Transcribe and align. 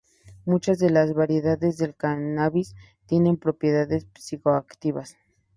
Muchas 0.45 0.79
de 0.79 0.89
las 0.89 1.13
variedades 1.13 1.77
del 1.77 1.93
cannabis 1.95 2.73
tienen 3.05 3.37
propiedades 3.37 4.05
psicoactivas. 4.15 5.15